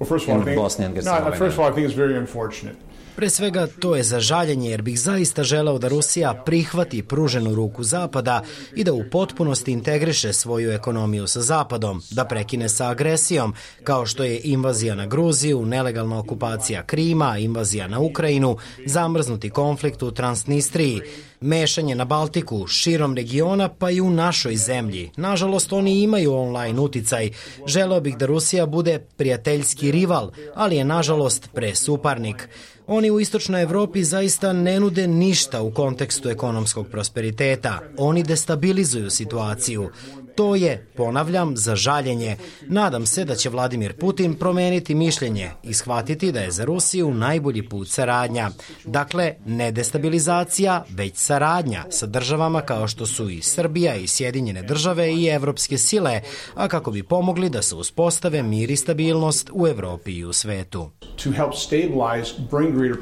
Well, 0.00 0.08
first 0.08 0.28
of 0.28 0.34
all, 0.34 0.40
I 0.40 0.68
think, 0.68 1.04
no, 1.04 1.32
first 1.38 1.58
of 1.58 1.58
all, 1.58 1.72
I 1.72 1.74
think 1.74 1.88
it's 1.88 1.96
very 1.96 2.18
unfortunate. 2.18 2.91
Pre 3.22 3.30
svega 3.30 3.66
to 3.66 3.96
je 3.96 4.02
za 4.02 4.20
žaljenje 4.20 4.70
jer 4.70 4.82
bih 4.82 5.00
zaista 5.00 5.44
želeo 5.44 5.78
da 5.78 5.88
Rusija 5.88 6.42
prihvati 6.46 7.02
pruženu 7.02 7.54
ruku 7.54 7.82
Zapada 7.82 8.42
i 8.74 8.84
da 8.84 8.92
u 8.92 9.04
potpunosti 9.10 9.72
integriše 9.72 10.32
svoju 10.32 10.72
ekonomiju 10.72 11.26
sa 11.26 11.40
Zapadom, 11.40 12.02
da 12.10 12.24
prekine 12.24 12.68
sa 12.68 12.88
agresijom, 12.88 13.54
kao 13.84 14.06
što 14.06 14.24
je 14.24 14.40
invazija 14.44 14.94
na 14.94 15.06
Gruziju, 15.06 15.66
nelegalna 15.66 16.18
okupacija 16.18 16.82
Krima, 16.86 17.38
invazija 17.38 17.88
na 17.88 18.00
Ukrajinu, 18.00 18.56
zamrznuti 18.86 19.50
konflikt 19.50 20.02
u 20.02 20.10
Transnistriji, 20.10 21.00
mešanje 21.42 21.94
na 21.94 22.04
Baltiku, 22.04 22.66
širom 22.66 23.14
regiona 23.14 23.68
pa 23.68 23.90
i 23.90 24.00
u 24.00 24.10
našoj 24.10 24.56
zemlji. 24.56 25.10
Nažalost, 25.16 25.72
oni 25.72 26.02
imaju 26.02 26.34
online 26.34 26.80
uticaj. 26.80 27.30
Želeo 27.66 28.00
bih 28.00 28.16
da 28.16 28.26
Rusija 28.26 28.66
bude 28.66 28.98
prijateljski 28.98 29.90
rival, 29.90 30.30
ali 30.54 30.76
je 30.76 30.84
nažalost 30.84 31.48
presuparnik. 31.54 32.48
Oni 32.86 33.10
u 33.10 33.20
istočnoj 33.20 33.62
Evropi 33.62 34.04
zaista 34.04 34.52
ne 34.52 34.80
nude 34.80 35.06
ništa 35.06 35.62
u 35.62 35.70
kontekstu 35.70 36.28
ekonomskog 36.28 36.86
prosperiteta. 36.90 37.80
Oni 37.98 38.22
destabilizuju 38.22 39.10
situaciju. 39.10 39.90
To 40.34 40.54
je, 40.54 40.86
ponavljam, 40.96 41.56
za 41.56 41.76
žaljenje. 41.76 42.36
Nadam 42.68 43.06
se 43.06 43.24
da 43.24 43.34
će 43.34 43.48
Vladimir 43.48 43.92
Putin 43.92 44.34
promeniti 44.34 44.94
mišljenje 44.94 45.50
i 45.62 45.74
shvatiti 45.74 46.32
da 46.32 46.40
je 46.40 46.50
za 46.50 46.64
Rusiju 46.64 47.14
najbolji 47.14 47.68
put 47.68 47.88
saradnja. 47.88 48.50
Dakle, 48.84 49.34
ne 49.46 49.72
destabilizacija, 49.72 50.84
već 50.90 51.16
saradnja 51.16 51.84
sa 51.90 52.06
državama 52.06 52.60
kao 52.60 52.88
što 52.88 53.06
su 53.06 53.30
i 53.30 53.42
Srbija 53.42 53.94
i 53.94 54.06
Sjedinjene 54.06 54.62
države 54.62 55.14
i 55.14 55.26
evropske 55.26 55.78
sile, 55.78 56.20
a 56.54 56.68
kako 56.68 56.90
bi 56.90 57.02
pomogli 57.02 57.48
da 57.48 57.62
se 57.62 57.74
uspostave 57.74 58.42
mir 58.42 58.70
i 58.70 58.76
stabilnost 58.76 59.50
u 59.52 59.66
Evropi 59.66 60.12
i 60.12 60.24
u 60.24 60.32
svetu. 60.32 60.90
To 61.24 61.30
help 61.30 61.54
stabilize, 61.54 62.32
bring 62.50 62.74
greater 62.76 62.96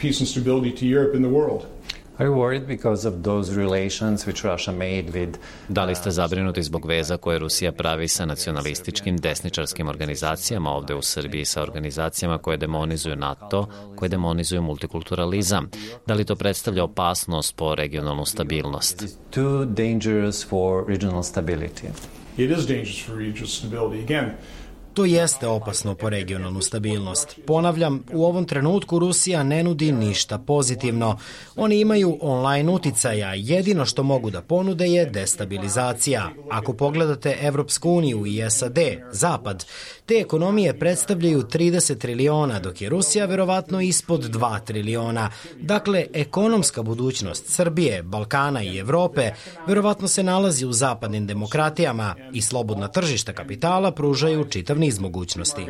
peace 0.00 0.18
and 0.20 0.28
stability 0.28 0.70
to 0.80 0.86
Europe 0.98 1.16
and 1.16 1.24
the 1.24 1.34
world. 1.34 1.62
Are 2.18 2.26
you 2.26 2.34
worried 2.34 2.66
because 2.66 3.08
of 3.08 3.14
those 3.22 3.56
relations 3.56 4.26
which 4.26 4.44
Russia 4.44 4.72
made 4.72 5.04
with 5.12 5.38
Da 5.68 5.84
li 5.84 5.94
ste 5.94 6.10
zabrinuti 6.10 6.62
zbog 6.62 6.86
veza 6.86 7.16
koje 7.16 7.38
Rusija 7.38 7.72
pravi 7.72 8.08
sa 8.08 8.26
nacionalističkim 8.26 9.16
desničarskim 9.16 9.88
organizacijama 9.88 10.70
ovde 10.70 10.94
u 10.94 11.02
Srbiji 11.02 11.44
sa 11.44 11.62
organizacijama 11.62 12.38
koje 12.38 12.56
demonizuju 12.56 13.16
NATO, 13.16 13.66
koje 13.96 14.08
demonizuju 14.08 14.62
multikulturalizam? 14.62 15.70
Da 16.06 16.14
li 16.14 16.24
to 16.24 16.36
predstavlja 16.36 16.84
opasnost 16.84 17.56
po 17.56 17.74
regionalnu 17.74 18.24
stabilnost? 18.26 19.04
Too 19.30 19.64
dangerous 19.64 20.48
for 20.48 20.84
regional 20.88 21.22
stability. 21.22 21.86
It 22.36 22.50
is 22.50 22.66
dangerous 22.66 23.06
for 23.06 23.16
regional 23.16 23.48
stability. 23.48 24.04
Again, 24.04 24.30
To 24.94 25.04
jeste 25.04 25.46
opasno 25.46 25.94
po 25.94 26.10
regionalnu 26.10 26.62
stabilnost. 26.62 27.38
Ponavljam, 27.46 28.04
u 28.12 28.24
ovom 28.24 28.44
trenutku 28.44 28.98
Rusija 28.98 29.42
ne 29.42 29.62
nudi 29.62 29.92
ništa 29.92 30.38
pozitivno. 30.38 31.18
Oni 31.56 31.80
imaju 31.80 32.18
online 32.20 32.72
uticaja, 32.72 33.34
jedino 33.34 33.86
što 33.86 34.02
mogu 34.02 34.30
da 34.30 34.42
ponude 34.42 34.86
je 34.86 35.06
destabilizacija. 35.06 36.30
Ako 36.50 36.72
pogledate 36.72 37.36
Evropsku 37.40 37.90
uniju 37.90 38.26
i 38.26 38.50
SAD, 38.50 38.78
Zapad, 39.12 39.64
te 40.06 40.14
ekonomije 40.14 40.78
predstavljaju 40.78 41.42
30 41.42 41.98
triliona, 41.98 42.58
dok 42.60 42.82
je 42.82 42.88
Rusija 42.88 43.26
verovatno 43.26 43.80
ispod 43.80 44.20
2 44.20 44.64
triliona. 44.64 45.30
Dakle, 45.60 46.06
ekonomska 46.12 46.82
budućnost 46.82 47.48
Srbije, 47.48 48.02
Balkana 48.02 48.62
i 48.62 48.78
Evrope 48.78 49.30
verovatno 49.66 50.08
se 50.08 50.22
nalazi 50.22 50.66
u 50.66 50.72
zapadnim 50.72 51.26
demokratijama 51.26 52.14
i 52.32 52.42
slobodna 52.42 52.88
tržišta 52.88 53.32
kapitala 53.32 53.92
pružaju 53.92 54.44
čitav 54.44 54.81
niz 54.82 55.00
mogućnosti. 55.00 55.66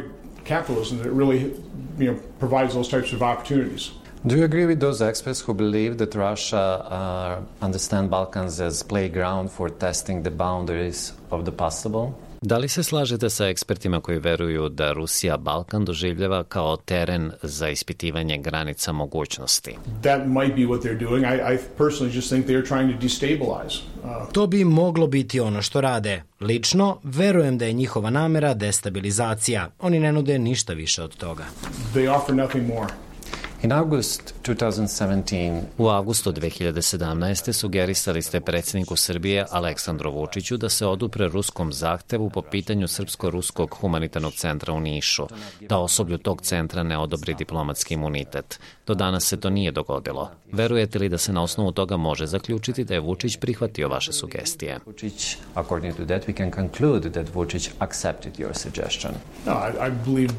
Do 4.25 4.37
you 4.37 4.45
agree 4.45 4.66
with 4.66 4.81
those 4.81 5.00
experts 5.11 5.40
who 5.47 5.54
believe 5.54 5.97
that 5.97 6.14
Russia 6.14 6.64
uh, 6.99 7.66
understand 7.66 8.11
Balkans 8.11 8.61
as 8.61 8.85
playground 8.92 9.50
for 9.57 9.69
testing 9.78 10.23
the 10.23 10.31
boundaries 10.31 11.12
of 11.31 11.45
the 11.45 11.50
possible? 11.64 12.07
Da 12.42 12.58
li 12.58 12.68
se 12.68 12.82
slažete 12.82 13.30
sa 13.30 13.49
ekspertima 13.49 14.00
koji 14.00 14.18
veruju 14.18 14.68
da 14.68 14.92
Rusija 14.92 15.37
Balkan 15.37 15.84
doživljava 15.84 16.44
kao 16.44 16.76
teren 16.76 17.30
za 17.42 17.68
ispitivanje 17.68 18.38
granica 18.38 18.92
mogućnosti? 18.92 19.76
That 20.02 20.20
might 20.26 20.56
be 20.56 20.62
what 20.62 20.82
they're 20.82 20.99
doing. 20.99 21.25
I, 21.25 21.54
I 21.54 21.58
personally 21.78 22.14
just 22.14 22.28
think 22.28 22.46
they're 22.46 22.68
trying 22.68 22.92
to 22.92 23.06
destabilize. 23.06 23.78
Uh... 24.04 24.32
To 24.32 24.46
bi 24.46 24.64
moglo 24.64 25.06
biti 25.06 25.40
ono 25.40 25.62
što 25.62 25.80
rade. 25.80 26.22
Lično, 26.40 26.99
verujem 27.02 27.58
da 27.58 27.64
je 27.64 27.72
njihova 27.72 28.11
namera 28.11 28.54
destabilizacija. 28.54 29.70
Oni 29.80 30.00
ne 30.00 30.12
nude 30.12 30.38
ništa 30.38 30.72
više 30.72 31.02
od 31.02 31.16
toga. 31.16 31.44
They 31.94 32.16
offer 32.16 32.34
nothing 32.34 32.68
more. 32.68 33.12
In 33.62 33.73
August 33.73 34.35
2017, 34.45 35.61
u 35.78 35.88
avgustu 35.88 36.33
2017. 36.33 37.52
sugerisali 37.52 38.23
ste 38.23 38.40
predsjedniku 38.40 38.97
Srbije 38.97 39.47
Aleksandru 39.50 40.12
Vučiću 40.12 40.57
da 40.57 40.69
se 40.69 40.87
odupre 40.87 41.28
ruskom 41.28 41.73
zahtevu 41.73 42.31
po 42.31 42.42
pitanju 42.42 42.88
Srpsko-ruskog 42.88 43.75
humanitarnog 43.81 44.33
centra 44.33 44.73
u 44.73 44.81
Nišu, 44.81 45.26
da 45.61 45.78
osoblju 45.78 46.19
tog 46.19 46.40
centra 46.40 46.83
ne 46.83 46.99
odobri 46.99 47.35
diplomatski 47.35 47.95
imunitet. 47.95 48.61
Do 48.87 48.95
danas 48.95 49.25
se 49.25 49.40
to 49.40 49.50
nije 49.50 49.71
dogodilo. 49.71 50.31
Verujete 50.52 50.99
li 50.99 51.09
da 51.09 51.19
se 51.19 51.33
na 51.33 51.42
osnovu 51.42 51.73
toga 51.73 51.97
može 51.97 52.26
zaključiti 52.26 52.85
da 52.85 52.95
je 52.95 53.00
Vučić 53.00 53.37
prihvatio 53.37 53.88
vaše 53.88 54.12
sugestije? 54.12 54.78
Vučić, 54.87 55.37
according 55.54 55.97
to 55.97 56.04
that, 56.04 56.28
we 56.28 56.37
can 56.37 56.50
conclude 56.50 57.11
that 57.11 57.35
Vučić 57.35 57.69
accepted 57.78 58.33
your 58.35 58.54
suggestion. 58.54 59.14
No, 59.47 59.52
I, 59.52 59.88
I 59.88 59.90
believe 60.04 60.35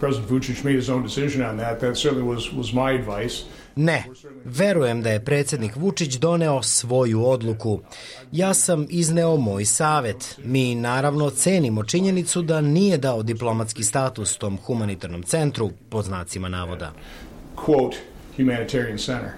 President 0.00 0.30
Vučić 0.30 0.64
made 0.64 0.76
his 0.76 0.88
own 0.88 1.02
decision 1.02 1.50
on 1.50 1.56
that. 1.56 1.80
That 1.80 1.96
certainly 1.96 2.34
was, 2.34 2.52
was 2.52 2.72
my 2.72 2.94
advice. 3.00 3.44
Ne, 3.76 4.04
verujem 4.44 5.02
da 5.02 5.10
je 5.10 5.24
predsednik 5.24 5.76
Vučić 5.76 6.18
doneo 6.18 6.62
svoju 6.62 7.26
odluku. 7.26 7.80
Ja 8.32 8.54
sam 8.54 8.86
izneo 8.90 9.36
moj 9.36 9.64
savet. 9.64 10.38
Mi 10.44 10.74
naravno 10.74 11.30
cenimo 11.30 11.84
činjenicu 11.84 12.42
da 12.42 12.60
nije 12.60 12.98
dao 12.98 13.22
diplomatski 13.22 13.82
status 13.82 14.36
tom 14.36 14.58
humanitarnom 14.66 15.22
centru, 15.22 15.70
pod 15.90 16.04
znacima 16.04 16.48
navoda. 16.48 16.92
Quote, 17.56 17.96
humanitarian 18.36 18.98
center. 18.98 19.30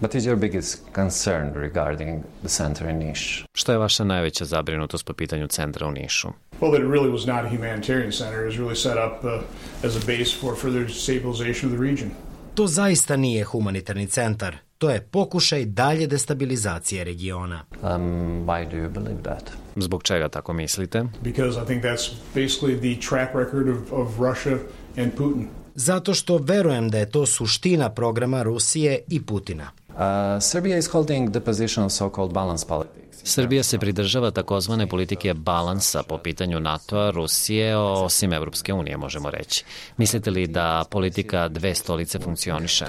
What 0.00 0.14
is 0.14 0.24
your 0.24 0.36
biggest 0.36 0.82
concern 0.94 1.52
regarding 1.54 2.24
the 2.40 2.48
center 2.48 2.88
in 2.88 2.98
Niš? 2.98 3.44
Šta 3.54 3.72
je 3.72 3.78
vaša 3.78 4.04
najveća 4.04 4.44
zabrinutost 4.44 5.06
po 5.06 5.12
pitanju 5.12 5.46
centra 5.46 5.86
u 5.86 5.90
Nišu? 5.90 6.28
Well, 6.62 6.70
that 6.70 6.80
it 6.80 6.88
really 6.88 7.10
was 7.10 7.26
not 7.26 7.44
a 7.44 7.48
humanitarian 7.48 8.12
center. 8.12 8.42
It 8.42 8.46
was 8.46 8.58
really 8.58 8.76
set 8.76 8.96
up 8.96 9.24
uh, 9.24 9.86
as 9.86 9.96
a 9.96 10.06
base 10.06 10.30
for 10.40 10.54
further 10.56 10.88
stabilization 10.88 11.72
of 11.72 11.78
the 11.78 11.82
region. 11.90 12.10
To 12.54 12.66
zaista 12.66 13.16
nije 13.16 13.44
humanitarni 13.44 14.06
centar. 14.06 14.56
To 14.78 14.90
je 14.90 15.00
pokušaj 15.00 15.64
dalje 15.64 16.06
destabilizacije 16.06 17.04
regiona. 17.04 17.64
Um, 17.82 18.46
why 18.46 18.70
do 18.70 18.76
you 18.76 18.88
believe 18.88 19.22
that? 19.22 19.50
Zbog 19.76 20.02
čega 20.02 20.28
tako 20.28 20.52
mislite? 20.52 21.04
Because 21.22 21.62
I 21.62 21.66
think 21.66 21.82
that's 21.82 22.10
basically 22.34 22.80
the 22.80 23.08
track 23.08 23.34
record 23.34 23.68
of, 23.68 23.92
of 23.92 24.08
Russia 24.18 24.58
and 24.96 25.12
Putin. 25.12 25.48
Zato 25.74 26.14
što 26.14 26.38
verujem 26.38 26.90
da 26.90 26.98
je 26.98 27.10
to 27.10 27.26
suština 27.26 27.90
programa 27.90 28.42
Rusije 28.42 29.00
i 29.08 29.22
Putina. 29.22 29.70
Uh, 29.88 29.96
Serbia 30.40 30.76
is 30.76 30.86
holding 30.86 31.30
the 31.30 31.40
position 31.40 31.84
of 31.84 31.92
so-called 31.92 32.32
balance 32.32 32.66
politics. 32.68 33.01
Srbija 33.12 33.62
se 33.62 33.78
pridržava 33.78 34.30
takozvane 34.30 34.86
politike 34.86 35.34
balansa 35.34 36.02
po 36.02 36.18
pitanju 36.18 36.60
NATO-a, 36.60 37.10
Rusije, 37.10 37.76
osim 37.76 38.32
Evropske 38.32 38.72
unije, 38.72 38.96
možemo 38.96 39.30
reći. 39.30 39.64
Mislite 39.96 40.30
li 40.30 40.46
da 40.46 40.84
politika 40.90 41.48
dve 41.48 41.74
stolice 41.74 42.18
funkcioniše? 42.18 42.84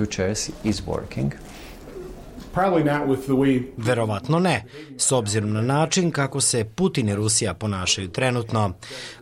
Verovatno 3.77 4.39
ne, 4.39 4.63
s 4.97 5.11
obzirom 5.11 5.53
na 5.53 5.61
način 5.61 6.11
kako 6.11 6.41
se 6.41 6.63
Putin 6.63 7.09
i 7.09 7.15
Rusija 7.15 7.53
ponašaju 7.53 8.07
trenutno. 8.07 8.73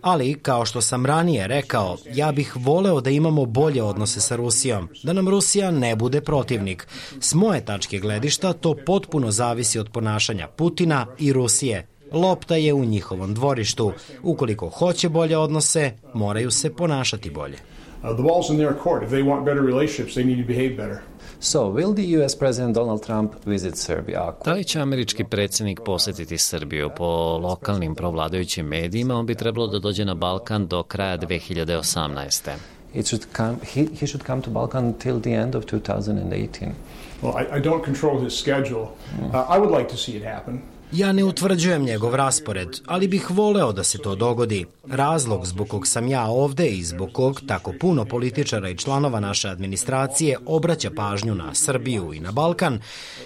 Ali, 0.02 0.40
kao 0.42 0.66
što 0.66 0.82
sam 0.82 1.06
ranije 1.06 1.48
rekao, 1.48 1.98
ja 2.14 2.32
bih 2.32 2.54
voleo 2.56 3.02
da 3.02 3.10
imamo 3.10 3.46
bolje 3.46 3.84
odnose 3.84 4.22
sa 4.22 4.36
Rusijom, 4.36 4.90
da 5.04 5.14
nam 5.14 5.30
Rusija 5.30 5.72
ne 5.72 5.96
bude 5.96 6.22
protivnik. 6.22 6.88
S 7.20 7.34
moje 7.34 7.66
tačke 7.66 8.00
gledišta 8.00 8.54
to 8.54 8.76
potpuno 8.86 9.32
zavisi 9.32 9.80
od 9.80 9.90
ponašanja 9.90 10.48
Putina 10.48 11.08
i 11.20 11.34
Rusije. 11.34 11.88
Lopta 12.12 12.56
je 12.56 12.74
u 12.74 12.86
njihovom 12.86 13.34
dvorištu. 13.34 13.92
Ukoliko 14.24 14.70
hoće 14.70 15.10
bolje 15.10 15.38
odnose, 15.38 15.92
moraju 16.14 16.52
se 16.52 16.76
ponašati 16.76 17.30
bolje. 17.30 17.58
Uh, 18.04 18.16
the 18.16 18.24
ball's 18.24 18.50
in 18.50 18.58
their 18.58 18.74
court. 18.84 19.04
If 19.04 19.10
they 19.10 19.24
want 19.24 19.46
better 19.46 19.62
relationships, 19.62 20.16
they 20.16 20.26
need 20.26 20.42
to 20.42 20.48
behave 20.48 20.70
better. 20.70 21.11
So, 21.44 21.60
will 21.60 21.94
the 21.96 22.22
US 22.22 22.36
President 22.36 22.76
Donald 22.76 23.06
Trump 23.06 23.32
visit 23.46 23.78
Serbia? 23.78 24.34
Da 24.46 24.54
li 24.54 24.64
će 24.64 24.80
američki 24.80 25.24
predsjednik 25.24 25.80
posetiti 25.86 26.38
Srbiju? 26.38 26.90
Po 26.98 27.38
lokalnim 27.38 27.96
provladajućim 27.96 28.66
medijima 28.66 29.16
on 29.16 29.26
bi 29.26 29.36
trebalo 29.36 29.68
da 29.68 29.80
dođe 29.80 30.06
na 30.06 30.16
Balkan 30.16 30.68
do 30.68 30.84
kraja 30.84 31.18
2018. 31.18 32.52
It 32.94 33.06
should 33.06 33.26
come, 33.36 33.56
he, 33.74 33.86
he 34.00 34.08
should 34.08 34.26
come 34.26 34.42
to 34.42 34.52
Balkan 34.52 34.94
till 34.94 35.22
the 35.22 35.30
end 35.30 35.56
of 35.56 35.64
2018. 35.66 36.74
Well, 37.22 37.34
I, 37.36 37.58
I 37.58 37.62
don't 37.62 37.84
control 37.84 38.24
his 38.24 38.40
schedule. 38.42 38.86
Uh, 39.22 39.56
I 39.56 39.60
would 39.60 39.78
like 39.78 39.90
to 39.90 39.98
see 39.98 40.18
it 40.18 40.24
happen. 40.24 40.62
Ja 40.92 41.12
ne 41.12 41.24
utvrđujem 41.24 41.84
njegov 41.84 42.16
raspored, 42.16 42.68
ali 42.86 43.08
bih 43.08 43.32
voleo 43.32 43.72
da 43.72 43.84
se 43.84 43.98
to 43.98 44.16
dogodi. 44.16 44.66
Razlog 44.88 45.46
zbog 45.46 45.68
kog 45.68 45.88
sam 45.88 46.08
ja 46.08 46.26
ovde 46.26 46.68
i 46.68 46.84
zbog 46.84 47.10
kog 47.14 47.42
tako 47.48 47.74
puno 47.80 48.06
političara 48.06 48.70
i 48.70 48.78
članova 48.78 49.20
naše 49.20 49.50
administracije 49.50 50.38
obraća 50.46 50.92
pažnju 50.96 51.36
na 51.36 51.56
Srbiju 51.56 52.14
i 52.14 52.20
na 52.20 52.32
Balkan 52.32 52.80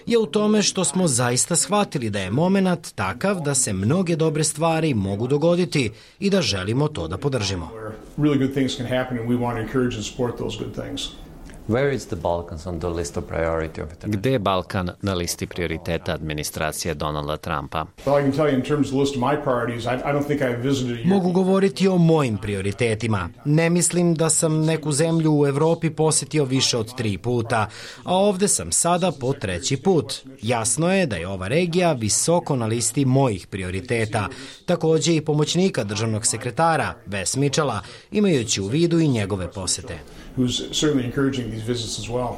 je 0.06 0.18
u 0.18 0.26
tome 0.26 0.62
što 0.62 0.84
smo 0.84 1.08
zaista 1.08 1.56
shvatili 1.56 2.10
da 2.10 2.20
je 2.20 2.32
moment 2.32 2.96
takav 2.96 3.42
da 3.42 3.56
se 3.56 3.74
mnoge 3.74 4.16
dobre 4.16 4.44
stvari 4.44 4.94
mogu 4.94 5.28
dogoditi 5.28 5.92
i 6.20 6.30
da 6.30 6.42
želimo 6.42 6.88
to 6.88 7.08
da 7.08 7.18
podržimo. 7.18 7.70
Really 8.18 8.40
good 8.40 8.54
things 8.54 8.78
can 8.78 8.88
happen 8.88 9.18
and 9.20 9.30
we 9.30 9.38
want 9.40 9.54
to 9.54 9.62
encourage 9.62 9.96
and 9.96 10.06
support 10.06 10.38
those 10.38 10.58
good 10.58 10.74
things. 10.74 11.25
Where 11.68 11.94
is 11.94 12.06
the 12.06 12.16
Balkans 12.16 12.68
on 12.68 12.80
the 12.80 12.90
list 12.90 13.18
of 13.18 13.24
priority 13.28 13.82
of 13.82 13.92
it? 13.92 14.06
Gde 14.06 14.32
je 14.32 14.40
Balkan 14.40 14.90
na 15.02 15.14
listi 15.14 15.48
prioriteta 15.48 16.14
administracije 16.14 16.94
Donalda 16.94 17.38
Trumpa? 17.38 17.86
Well, 18.06 18.20
I 18.20 18.22
can 18.22 18.32
tell 18.32 18.48
you 18.48 18.56
in 18.56 18.66
terms 18.66 18.88
of 18.88 18.92
the 18.92 19.00
list 19.00 19.16
of 19.16 19.22
my 19.22 19.44
priorities, 19.44 19.86
I, 19.86 19.90
I 19.90 20.14
don't 20.14 20.28
think 20.28 20.42
I've 20.42 20.62
visited 20.64 21.06
a 21.06 21.08
Mogu 21.08 21.32
govoriti 21.32 21.88
o 21.88 21.98
mojim 21.98 22.38
prioritetima. 22.38 23.30
Ne 23.46 23.70
mislim 23.70 24.16
da 24.16 24.30
sam 24.30 24.66
neku 24.66 24.92
zemlju 24.92 25.40
u 25.40 25.48
Evropi 25.48 25.90
posetio 25.90 26.46
više 26.46 26.78
od 26.78 26.96
tri 26.96 27.18
puta, 27.18 27.68
a 28.04 28.16
ovde 28.16 28.48
sam 28.48 28.72
sada 28.72 29.12
po 29.20 29.34
treći 29.34 29.78
put. 29.78 30.14
Jasno 30.42 30.94
je 30.94 31.06
da 31.06 31.16
je 31.16 31.28
ova 31.28 31.48
regija 31.48 31.94
visoko 31.94 32.56
na 32.56 32.66
listi 32.66 33.06
mojih 33.06 33.48
prioriteta, 33.48 34.28
takođe 34.66 35.16
i 35.16 35.22
pomoćnika 35.22 35.84
državnog 35.84 36.26
sekretara, 36.26 36.94
Ves 37.06 37.36
Mičela, 37.36 37.82
imajući 38.12 38.62
u 38.62 38.68
vidu 38.68 39.00
i 39.00 39.08
njegove 39.08 39.52
posete. 39.52 40.00
Who's 40.38 40.68
certainly 40.72 41.06
encouraging 41.06 41.52
these 41.52 41.68
visits 41.68 42.00
as 42.00 42.10
well. 42.10 42.38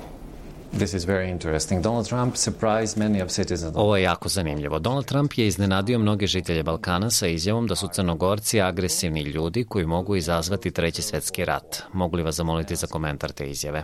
This 0.74 0.94
is 0.94 1.06
very 1.06 1.32
interesting. 1.32 1.82
Donald 1.82 2.08
Trump 2.08 2.36
surprised 2.36 2.98
many 2.98 3.24
of 3.24 3.30
citizens. 3.30 3.74
Ovo 3.76 3.98
je 3.98 4.04
jako 4.04 4.30
zanimljivo. 4.30 4.80
Donald 4.80 5.06
Trump 5.06 5.34
je 5.38 5.48
iznenadio 5.48 6.00
mnoge 6.00 6.28
žitelje 6.28 6.64
Balkana 6.64 7.10
sa 7.10 7.28
izjavom 7.28 7.68
da 7.68 7.76
su 7.76 7.88
crnogorci 7.88 8.62
agresivni 8.62 9.22
ljudi 9.22 9.64
koji 9.64 9.86
mogu 9.86 10.16
izazvati 10.16 10.72
treći 10.72 11.02
svetski 11.02 11.46
rat. 11.46 11.84
Mogu 11.94 12.18
li 12.18 12.24
vas 12.24 12.36
zamoliti 12.36 12.76
za 12.76 12.88
komentar 12.88 13.32
te 13.32 13.50
izjave? 13.50 13.84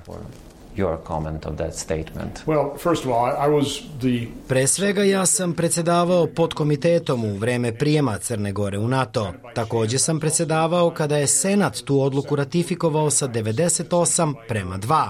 Your 0.75 0.97
comment 1.03 1.45
of 1.45 1.57
that 1.57 1.75
statement. 1.75 2.47
Well, 2.47 2.77
first 2.77 3.05
of 3.05 3.11
all, 3.11 3.29
I, 3.29 3.47
was 3.47 3.81
the 4.01 4.27
Pre 4.47 4.67
svega 4.67 5.03
ja 5.03 5.25
sam 5.25 5.53
predsedavao 5.53 6.27
pod 6.27 6.53
komitetom 6.53 7.25
u 7.25 7.33
vreme 7.35 7.77
prijema 7.77 8.17
Crne 8.17 8.51
Gore 8.51 8.77
u 8.77 8.87
NATO. 8.87 9.33
Takođe 9.55 9.99
sam 9.99 10.19
predsedavao 10.19 10.89
kada 10.89 11.17
je 11.17 11.27
Senat 11.27 11.81
tu 11.85 12.01
odluku 12.01 12.35
ratifikovao 12.35 13.09
sa 13.09 13.27
98 13.27 14.33
prema 14.47 14.77
2. 14.77 15.09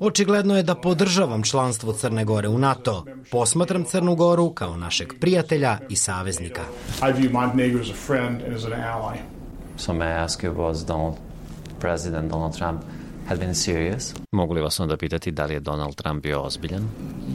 Očigledno 0.00 0.56
je 0.56 0.62
da 0.62 0.74
podržavam 0.74 1.42
članstvo 1.42 1.92
Crne 1.92 2.24
Gore 2.24 2.48
u 2.48 2.58
NATO. 2.58 3.04
Posmatram 3.30 3.84
Crnu 3.84 4.14
Goru 4.14 4.50
kao 4.50 4.76
našeg 4.76 5.12
prijatelja 5.20 5.78
i 5.88 5.96
saveznika. 5.96 6.62
I 7.00 7.20
view 7.20 7.32
Montenegro 7.32 7.80
as 7.80 7.90
a 7.90 8.06
friend 8.06 8.42
and 8.46 8.54
as 8.56 8.64
an 8.64 8.72
ally. 8.72 9.18
So 9.76 9.92
may 9.92 10.06
I 10.06 10.24
ask 10.24 10.42
you, 10.42 10.54
was 10.54 10.86
Donald, 10.86 11.16
President 11.80 12.30
Donald 12.30 12.58
Trump 12.58 12.82
had 13.28 13.38
been 13.38 13.54
serious? 13.54 14.14
Mogu 14.32 14.54
li 14.54 14.60
vas 14.60 14.80
onda 14.80 14.96
pitati 14.96 15.30
da 15.30 15.46
li 15.46 15.54
je 15.54 15.60
Donald 15.60 15.94
Trump 15.94 16.22
bio 16.22 16.40
ozbiljan? 16.40 16.88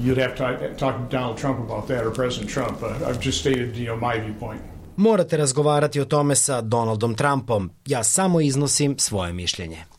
You'd 0.03 0.21
have 0.21 0.35
to 0.35 0.37
talk, 0.37 0.77
talk 0.77 1.09
to 1.09 1.17
Donald 1.17 1.37
Trump 1.39 1.59
about 1.59 1.87
that 1.87 2.05
or 2.05 2.13
President 2.13 2.53
Trump. 2.53 2.83
Uh, 2.83 3.09
I've 3.09 3.25
just 3.25 3.39
stated, 3.39 3.75
you 3.75 3.85
know, 3.85 4.13
my 4.13 4.21
viewpoint. 4.21 4.61
Morate 4.97 5.37
razgovarati 5.37 5.99
o 5.99 6.05
tome 6.05 6.35
sa 6.35 6.61
Donaldom 6.61 7.15
Trumpom. 7.15 7.69
Ja 7.85 8.03
samo 8.03 8.41
iznosim 8.41 8.95
svoje 8.97 9.33
mišljenje. 9.33 9.96